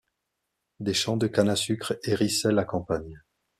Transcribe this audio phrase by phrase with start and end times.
[0.79, 3.21] Des champs de cannes à sucre hérissaient la campagne